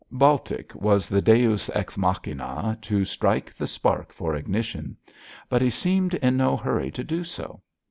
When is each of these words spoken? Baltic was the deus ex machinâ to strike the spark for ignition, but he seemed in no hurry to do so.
Baltic 0.11 0.73
was 0.73 1.07
the 1.07 1.21
deus 1.21 1.69
ex 1.75 1.95
machinâ 1.95 2.81
to 2.81 3.05
strike 3.05 3.53
the 3.53 3.67
spark 3.67 4.11
for 4.11 4.35
ignition, 4.35 4.97
but 5.47 5.61
he 5.61 5.69
seemed 5.69 6.15
in 6.15 6.35
no 6.37 6.57
hurry 6.57 6.89
to 6.89 7.03
do 7.03 7.23
so. 7.23 7.61